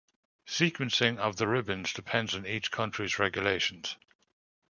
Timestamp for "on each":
2.33-2.71